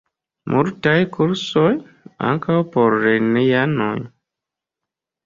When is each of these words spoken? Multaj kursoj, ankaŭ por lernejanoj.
Multaj 0.51 0.93
kursoj, 1.17 1.73
ankaŭ 2.29 2.55
por 2.77 2.97
lernejanoj. 3.05 3.91